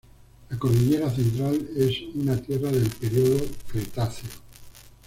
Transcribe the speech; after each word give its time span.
La 0.49 0.57
Cordillera 0.57 1.11
Central 1.13 1.59
es 1.77 1.93
una 2.15 2.35
tierra 2.35 2.71
del 2.71 2.89
período 2.89 3.45
Cretáceo. 3.71 4.31